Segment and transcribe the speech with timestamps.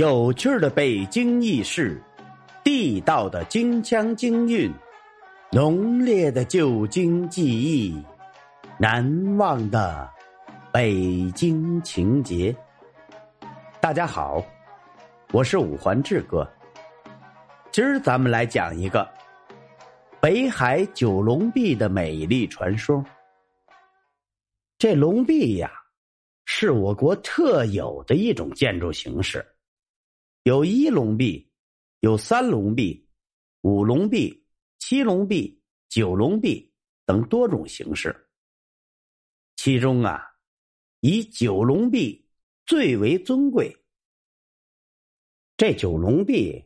[0.00, 2.02] 有趣的北京轶事，
[2.64, 4.72] 地道的京腔京韵，
[5.52, 8.02] 浓烈的旧京记忆，
[8.78, 10.10] 难忘的
[10.72, 12.56] 北京情节。
[13.78, 14.42] 大家好，
[15.32, 16.50] 我是五环志哥。
[17.70, 19.06] 今儿咱们来讲一个
[20.18, 23.04] 北海九龙壁的美丽传说。
[24.78, 25.70] 这龙壁呀，
[26.46, 29.44] 是我国特有的一种建筑形式。
[30.50, 31.48] 有一龙壁，
[32.00, 33.08] 有三龙壁、
[33.60, 34.44] 五龙壁、
[34.80, 36.74] 七龙壁、九龙壁
[37.06, 38.28] 等多种形式。
[39.54, 40.20] 其中啊，
[41.02, 42.28] 以九龙壁
[42.66, 43.72] 最为尊贵。
[45.56, 46.60] 这九龙壁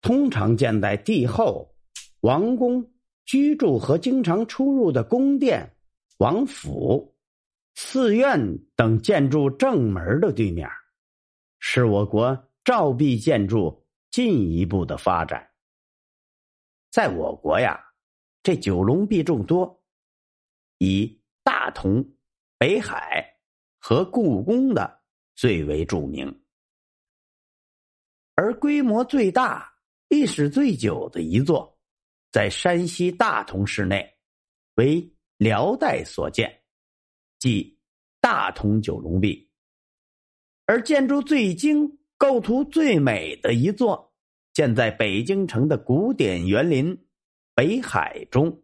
[0.00, 1.76] 通常建在帝后、
[2.20, 2.90] 王宫
[3.26, 5.76] 居住和经常出入的宫殿、
[6.16, 7.14] 王府、
[7.74, 8.40] 寺院
[8.74, 10.66] 等建筑正门的对面，
[11.58, 12.46] 是我国。
[12.70, 15.50] 照壁建筑进一步的发展，
[16.92, 17.84] 在我国呀，
[18.44, 19.82] 这九龙壁众多，
[20.78, 22.08] 以大同、
[22.58, 23.40] 北海
[23.80, 25.02] 和故宫的
[25.34, 26.44] 最为著名，
[28.36, 29.74] 而规模最大、
[30.06, 31.76] 历史最久的一座，
[32.30, 34.16] 在山西大同市内，
[34.76, 36.62] 为辽代所建，
[37.40, 37.80] 即
[38.20, 39.50] 大同九龙壁，
[40.66, 41.96] 而建筑最精。
[42.20, 44.12] 构图最美的一座，
[44.52, 46.94] 建在北京城的古典园林
[47.54, 48.60] 北海中，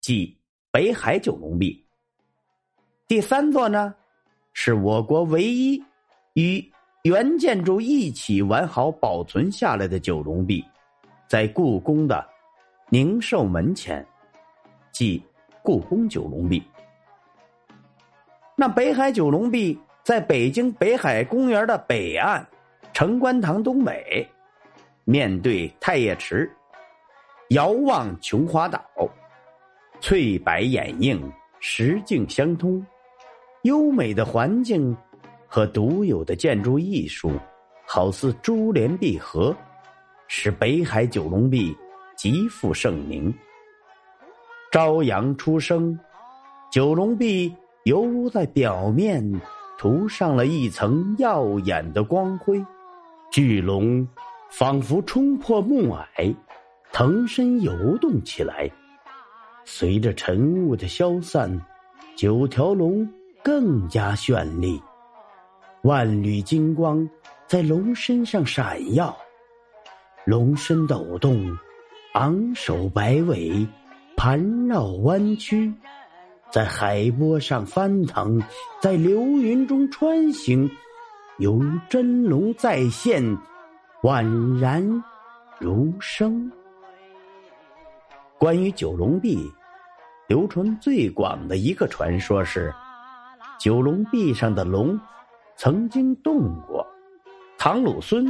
[0.00, 0.36] 即
[0.72, 1.86] 北海九龙壁。
[3.06, 3.94] 第三座呢，
[4.54, 5.80] 是我国唯一
[6.32, 6.72] 与
[7.04, 10.64] 原建筑一起完好保存下来的九龙壁，
[11.28, 12.28] 在故宫的
[12.90, 14.04] 宁寿门前，
[14.90, 15.22] 即
[15.62, 16.60] 故宫九龙壁。
[18.56, 22.44] 那北海九龙壁在北京北海公园的北岸。
[22.94, 24.24] 城关堂东北，
[25.02, 26.48] 面对太液池，
[27.48, 28.80] 遥望琼华岛，
[30.00, 31.20] 翠白掩映，
[31.58, 32.80] 石径相通，
[33.62, 34.96] 优美的环境
[35.48, 37.32] 和独有的建筑艺术，
[37.84, 39.52] 好似珠联璧合，
[40.28, 41.76] 使北海九龙壁
[42.16, 43.34] 极负盛名。
[44.70, 45.98] 朝阳初升，
[46.70, 47.52] 九龙壁
[47.86, 49.20] 犹如在表面
[49.76, 52.64] 涂上了一层耀眼的光辉。
[53.34, 54.06] 巨龙
[54.48, 56.32] 仿佛冲破暮霭，
[56.92, 58.70] 腾身游动起来。
[59.64, 61.50] 随着晨雾的消散，
[62.14, 63.04] 九条龙
[63.42, 64.80] 更加绚丽。
[65.82, 67.10] 万缕金光
[67.48, 69.12] 在龙身上闪耀，
[70.24, 71.44] 龙身抖动，
[72.12, 73.66] 昂首摆尾，
[74.16, 75.74] 盘绕弯曲，
[76.52, 78.40] 在海波上翻腾，
[78.80, 80.70] 在流云中穿行。
[81.38, 83.20] 犹如真龙再现，
[84.02, 85.04] 宛然
[85.58, 86.48] 如生。
[88.38, 89.50] 关于九龙壁，
[90.28, 92.72] 流传最广的一个传说是：
[93.58, 94.98] 九龙壁上的龙
[95.56, 96.86] 曾经动过。
[97.58, 98.24] 唐鲁孙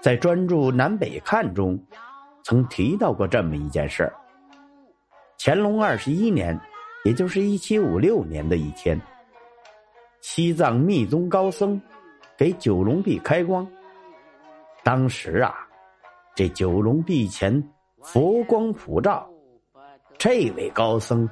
[0.00, 1.78] 在专著《南北看》中
[2.42, 4.12] 曾提到过这么一件事儿。
[5.38, 6.58] 乾隆二十一年，
[7.04, 9.00] 也就是一七五六年的一天，
[10.22, 11.80] 西藏密宗高僧。
[12.42, 13.64] 给九龙壁开光。
[14.82, 15.54] 当时啊，
[16.34, 17.62] 这九龙壁前
[18.00, 19.30] 佛光普照，
[20.18, 21.28] 这位高僧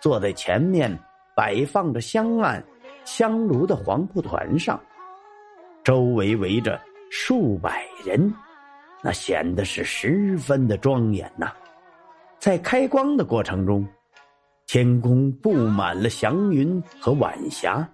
[0.00, 0.90] 坐在前面
[1.36, 2.64] 摆放着香案、
[3.04, 4.80] 香炉的黄布团上，
[5.82, 8.32] 周围围着数百人，
[9.02, 11.52] 那显得是十分的庄严呐。
[12.38, 13.86] 在开光的过程中，
[14.66, 17.86] 天空布满了祥云和晚霞。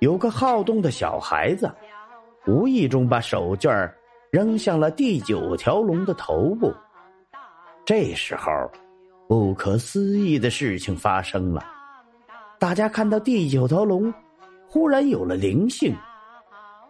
[0.00, 1.70] 有个好动的小孩子，
[2.46, 3.90] 无意中把手绢
[4.30, 6.72] 扔向了第九条龙的头部。
[7.84, 8.50] 这时候，
[9.28, 11.64] 不可思议的事情发生了。
[12.58, 14.12] 大家看到第九条龙
[14.68, 15.96] 忽然有了灵性，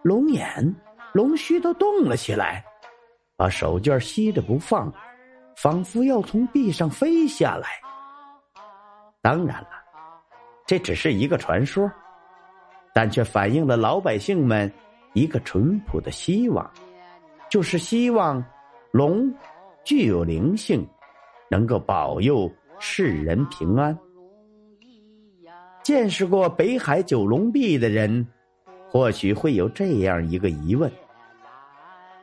[0.02, 0.74] 龙眼、
[1.12, 2.64] 龙须都动了起来，
[3.36, 4.92] 把手绢吸着不放，
[5.56, 7.68] 仿佛要从壁上飞下来。
[9.22, 9.70] 当然了，
[10.66, 11.88] 这只是一个传说。
[12.96, 14.72] 但却反映了老百姓们
[15.12, 16.66] 一个淳朴的希望，
[17.50, 18.42] 就是希望
[18.90, 19.30] 龙
[19.84, 20.82] 具有灵性，
[21.50, 23.94] 能够保佑世人平安。
[25.82, 28.26] 见识过北海九龙壁的人，
[28.88, 30.90] 或许会有这样一个疑问：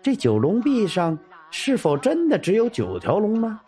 [0.02, 1.16] 这九龙壁上
[1.52, 3.62] 是否真的只有九条龙吗？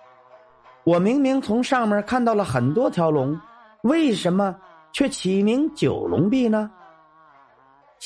[0.84, 3.40] 我明明从上面看到了很多条龙，
[3.84, 4.56] 为什么
[4.92, 6.72] 却起名九龙壁呢？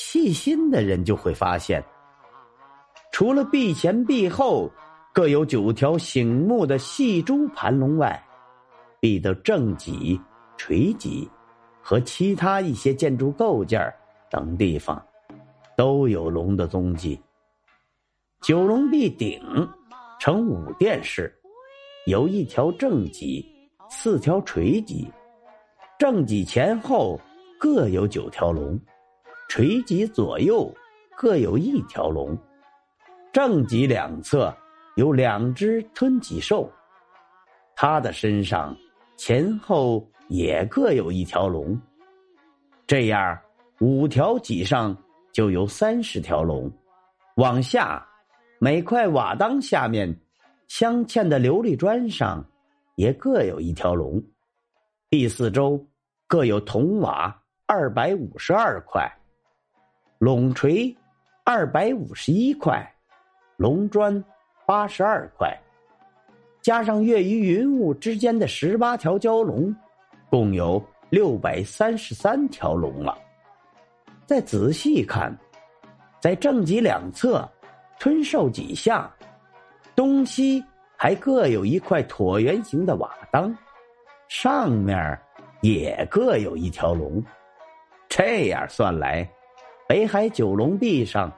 [0.02, 1.84] 细心的人就会发现，
[3.12, 4.70] 除了壁前壁后
[5.12, 8.18] 各有九条醒目的细珠盘龙外，
[8.98, 10.18] 壁的正脊、
[10.56, 11.28] 垂脊
[11.82, 13.78] 和其他一些建筑构件
[14.30, 15.00] 等地方，
[15.76, 17.20] 都有龙的踪迹。
[18.40, 19.38] 九龙壁顶
[20.18, 21.30] 呈五殿式，
[22.06, 23.44] 有一条正脊，
[23.90, 25.06] 四条垂脊，
[25.98, 27.20] 正脊前后
[27.58, 28.80] 各有九条龙，
[29.50, 30.72] 垂脊左右
[31.16, 32.38] 各有一条龙。
[33.32, 34.56] 正脊两侧
[34.94, 36.70] 有两只吞脊兽，
[37.74, 38.76] 它的身上
[39.16, 41.76] 前后也各有一条龙，
[42.86, 43.36] 这样
[43.80, 44.96] 五条脊上
[45.32, 46.70] 就有三十条龙。
[47.34, 48.06] 往下，
[48.60, 50.16] 每块瓦当下面
[50.68, 52.44] 镶嵌的琉璃砖上
[52.94, 54.22] 也各有一条龙。
[55.08, 55.84] 第四周
[56.28, 57.36] 各有铜瓦
[57.66, 59.10] 二百五十二块，
[60.20, 60.94] 龙锤
[61.44, 62.86] 二百五十一块。
[63.56, 64.22] 龙砖
[64.66, 65.58] 八十二块，
[66.60, 69.74] 加上月与云雾之间的十八条蛟龙，
[70.28, 73.16] 共有六百三十三条龙了。
[74.26, 75.34] 再仔细看，
[76.20, 77.48] 在正脊两侧、
[77.98, 79.10] 吞兽脊下、
[79.96, 80.62] 东西
[80.98, 83.56] 还各有一块椭圆形的瓦当，
[84.28, 85.18] 上面
[85.62, 87.24] 也各有一条龙。
[88.06, 89.26] 这样算来，
[89.90, 91.28] 北海九龙壁上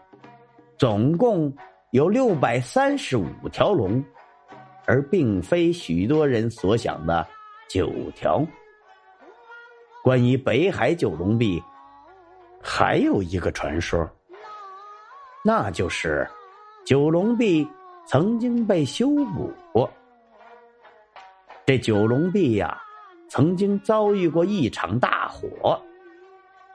[0.76, 1.50] 总共。
[1.92, 4.02] 有六百三十五条龙，
[4.86, 7.26] 而并非许多人所想的
[7.68, 8.42] 九条。
[10.02, 11.62] 关于北海九龙壁，
[12.62, 14.08] 还有一个传说，
[15.44, 16.26] 那就是
[16.86, 17.68] 九龙壁
[18.06, 19.90] 曾经被修补过。
[21.66, 22.82] 这九龙壁呀，
[23.28, 25.78] 曾经遭遇过一场大火，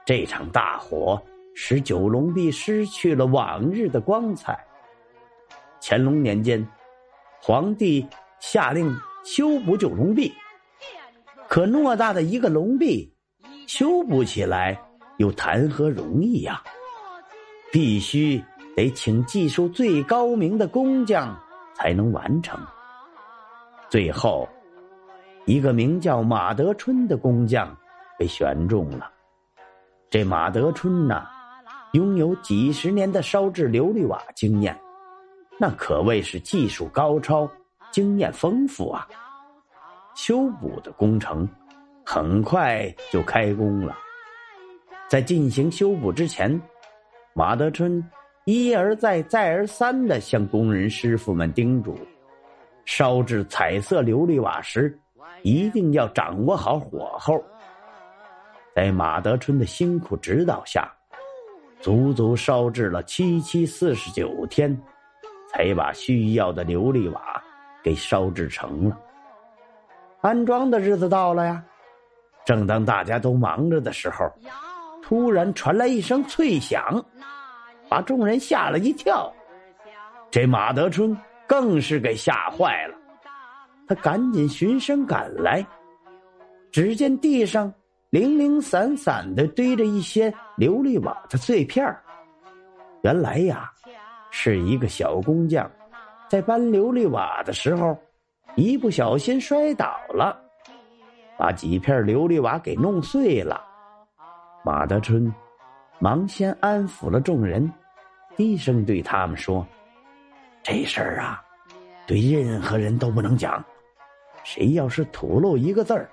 [0.06, 1.20] 这场大火
[1.60, 4.56] 使九龙壁失去了往日的光彩。
[5.82, 6.64] 乾隆年间，
[7.42, 8.06] 皇帝
[8.38, 10.32] 下令修补九龙壁，
[11.48, 13.12] 可偌大的一个龙壁，
[13.66, 14.80] 修补起来
[15.16, 16.62] 又谈何容易呀？
[17.72, 18.40] 必须
[18.76, 21.36] 得请技术最高明的工匠
[21.74, 22.56] 才能完成。
[23.90, 24.48] 最后，
[25.44, 27.76] 一个名叫马德春的工匠
[28.16, 29.10] 被选中了。
[30.08, 31.28] 这马德春呐，
[31.92, 34.78] 拥有几十年的烧制琉璃瓦经验。
[35.58, 37.50] 那可谓是技术高超、
[37.90, 39.08] 经验丰富啊！
[40.14, 41.48] 修补的工程
[42.04, 43.96] 很快就开工了。
[45.08, 46.60] 在进行修补之前，
[47.34, 48.04] 马德春
[48.44, 51.98] 一而再、再而三的向工人师傅们叮嘱：
[52.84, 54.98] 烧制彩色琉璃瓦时，
[55.42, 57.42] 一定要掌握好火候。
[58.74, 60.92] 在马德春的辛苦指导下，
[61.80, 64.78] 足足烧制了七七四十九天。
[65.50, 67.42] 才把需要的琉璃瓦
[67.82, 69.00] 给烧制成了。
[70.20, 71.64] 安装的日子到了呀，
[72.44, 74.30] 正当大家都忙着的时候，
[75.02, 77.02] 突然传来一声脆响，
[77.88, 79.32] 把众人吓了一跳。
[80.30, 81.16] 这马德春
[81.46, 82.94] 更是给吓坏了，
[83.88, 85.66] 他赶紧循声赶来，
[86.70, 87.72] 只见地上
[88.10, 91.84] 零零散散的堆着一些琉璃瓦的碎片
[93.02, 93.70] 原来呀。
[94.30, 95.70] 是一个小工匠，
[96.28, 97.98] 在搬琉璃瓦的时候，
[98.56, 100.38] 一不小心摔倒了，
[101.38, 103.64] 把几片琉璃瓦给弄碎了。
[104.62, 105.32] 马德春
[105.98, 107.72] 忙先安抚了众人，
[108.36, 109.66] 低声对他们说
[110.62, 111.42] ：“这事儿啊，
[112.06, 113.64] 对任何人都不能讲，
[114.44, 116.10] 谁要是吐露一个字儿，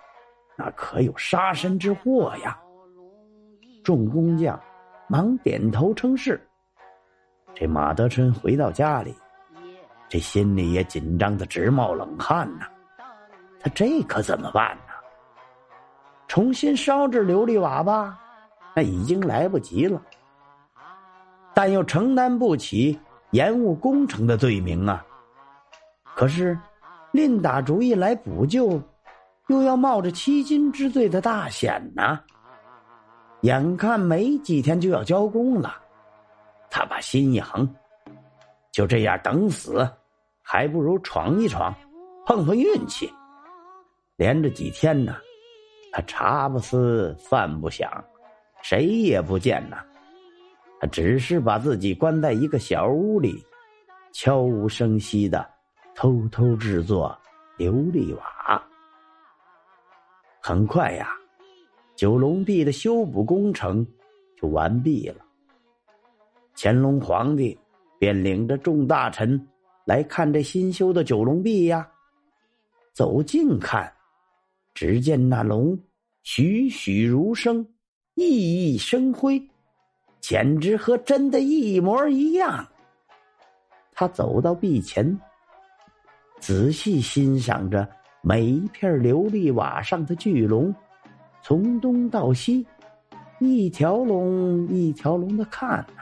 [0.56, 2.58] 那可有杀身之祸呀。”
[3.84, 4.60] 众工匠
[5.08, 6.40] 忙点头称是。
[7.54, 9.16] 这马德春回到家里，
[10.10, 12.68] 这心里也紧张的直冒冷汗呐。
[13.62, 14.94] 他这可怎么办呢？
[16.28, 18.20] 重新烧制琉璃瓦吧，
[18.76, 20.02] 那已经来不及了。
[21.54, 23.00] 但又承担不起
[23.32, 25.06] 延误工程的罪名啊。
[26.16, 26.58] 可是，
[27.12, 28.82] 另打主意来补救，
[29.48, 32.20] 又要冒着欺君之罪的大险呐。
[33.42, 35.76] 眼看没几天就要交工了。
[36.70, 37.68] 他把心一横，
[38.72, 39.88] 就这样等死，
[40.42, 41.74] 还不如闯一闯，
[42.26, 43.10] 碰碰运气。
[44.16, 45.16] 连着几天呢，
[45.92, 47.90] 他茶不思饭不想，
[48.62, 49.78] 谁也不见呐。
[50.82, 53.42] 他只是把自己关在一个小屋里，
[54.12, 55.48] 悄无声息的
[55.94, 57.18] 偷偷制作
[57.58, 58.62] 琉璃瓦。
[60.48, 61.10] 很快呀，
[61.96, 63.84] 九龙壁的修补工程
[64.40, 65.26] 就完毕了。
[66.56, 67.58] 乾隆皇帝
[67.98, 69.44] 便领着众大臣
[69.86, 71.90] 来看这新修的九龙壁呀。
[72.94, 73.92] 走近看，
[74.76, 75.76] 只见那龙
[76.22, 77.68] 栩栩如生，
[78.14, 79.42] 熠熠生辉，
[80.22, 82.64] 简直和真的一模一样。
[83.94, 85.20] 他走到壁前，
[86.40, 87.90] 仔细欣赏着
[88.28, 90.74] 每一片琉璃瓦上的巨龙，
[91.44, 92.66] 从东到西，
[93.38, 96.02] 一条龙一条龙的看呐。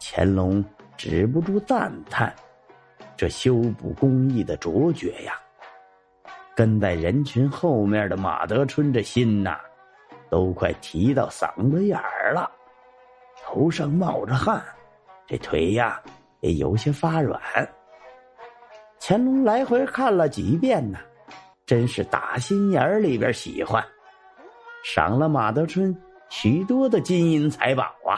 [0.00, 0.64] 乾隆
[0.96, 2.34] 止不住赞叹：
[3.14, 5.34] 这修补工艺的卓绝呀！
[6.56, 9.58] 跟在人群后面的马德春，这心呐，
[10.30, 12.50] 都快提到嗓子眼儿了，
[13.44, 14.62] 头上冒着汗，
[15.26, 16.00] 这腿呀
[16.40, 17.38] 也有些发软。
[19.04, 20.96] 乾隆来回看了几遍呢，
[21.66, 23.84] 真是打心眼里边喜欢，
[24.84, 25.92] 赏了马德春
[26.28, 28.14] 许多的金银财宝啊。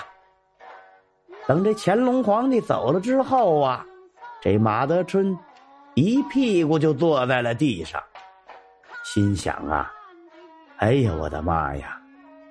[1.46, 3.82] 等这乾隆皇帝走了之后啊，
[4.42, 5.34] 这马德春
[5.94, 7.98] 一屁股就坐在了地上。
[9.04, 9.90] 心想啊，
[10.76, 11.98] 哎呀，我的妈呀，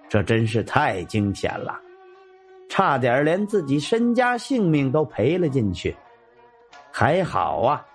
[0.10, 1.80] 这真是太惊险了，
[2.68, 5.96] 差点连自己身家性命都赔了进去。
[6.92, 7.86] 还好啊，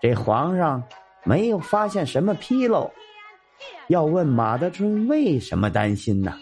[0.00, 0.82] 这皇上
[1.24, 2.90] 没有发现什么纰漏。
[3.88, 6.32] 要问马德春为什么担心呢？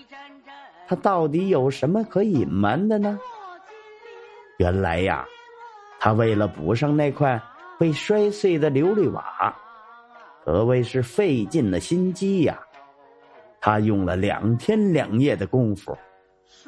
[0.87, 3.19] 他到底有什么可隐瞒的呢？
[4.59, 5.27] 原来呀，
[5.99, 7.41] 他为了补上那块
[7.79, 9.55] 被摔碎的琉璃瓦。
[10.45, 12.59] 可谓是费尽了心机呀！
[13.61, 15.97] 他用了两天两夜的功夫，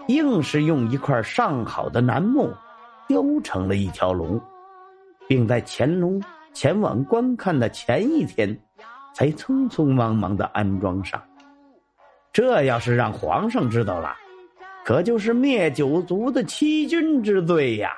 [0.08, 2.52] 硬是用一块上好的楠木
[3.08, 4.38] 雕成了一条龙，
[5.26, 6.20] 并在乾隆
[6.52, 8.56] 前往观看的前一天，
[9.14, 11.22] 才匆匆忙忙的安装上。
[12.32, 14.14] 这要是让皇上知道了，
[14.84, 17.92] 可就是灭九族的欺君之罪呀！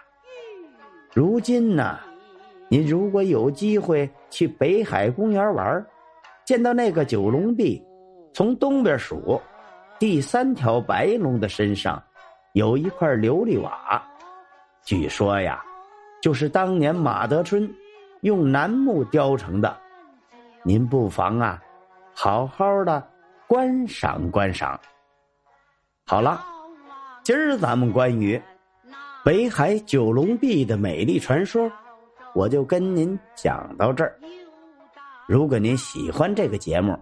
[1.13, 1.99] 如今呢？
[2.69, 5.85] 你如果有机会去北海公园玩，
[6.47, 7.83] 见到那个九龙壁，
[8.33, 9.39] 从东边数，
[9.99, 12.03] 第三条白龙的身上
[12.55, 14.03] 有一块琉璃瓦，
[14.83, 15.63] 据说呀，
[16.23, 17.71] 就是当年马德春
[18.23, 19.77] 用楠木雕成的。
[20.63, 21.61] 您不妨啊，
[22.15, 23.05] 好好的
[23.49, 24.79] 观赏观赏。
[26.07, 26.41] 好了，
[27.25, 28.41] 今儿咱们关于
[29.25, 31.71] 北海九龙壁的美丽传说。
[32.33, 34.19] 我就跟您讲到这儿。
[35.27, 36.97] 如果您喜欢这个节目，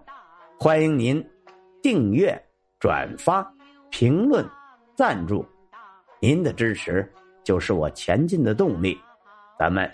[0.59, 1.23] 欢迎您
[1.83, 2.35] 订阅、
[2.79, 3.47] 转发、
[3.91, 4.43] 评论、
[4.95, 5.45] 赞助。
[6.19, 7.07] 您的支持
[7.43, 8.99] 就是我前进的动力。
[9.57, 9.89] 咱们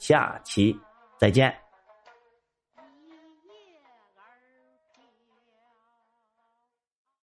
[0.00, 0.76] 下期
[1.16, 1.69] 再见。